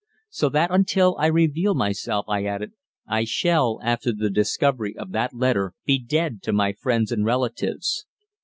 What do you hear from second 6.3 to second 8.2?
to my friends and relatives.